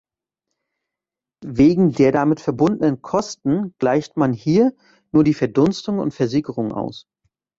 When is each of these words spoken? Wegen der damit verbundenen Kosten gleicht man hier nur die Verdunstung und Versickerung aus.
Wegen 1.45 1.91
der 1.91 2.11
damit 2.11 2.39
verbundenen 2.39 3.03
Kosten 3.03 3.75
gleicht 3.77 4.17
man 4.17 4.33
hier 4.33 4.73
nur 5.11 5.23
die 5.23 5.35
Verdunstung 5.35 5.99
und 5.99 6.11
Versickerung 6.15 6.73
aus. 6.73 7.05